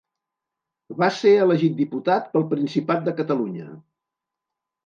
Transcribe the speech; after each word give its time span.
Va 1.03 1.09
ser 1.17 1.33
elegit 1.43 1.77
diputat 1.81 2.31
pel 2.33 2.47
Principat 2.55 3.07
de 3.09 3.15
Catalunya. 3.21 3.71